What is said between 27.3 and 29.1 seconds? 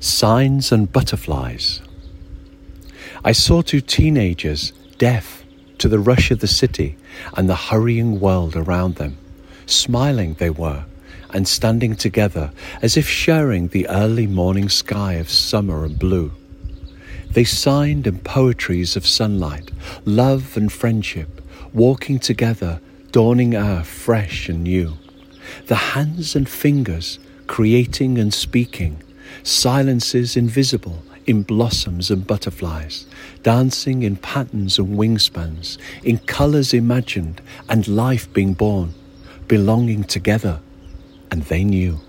creating and speaking,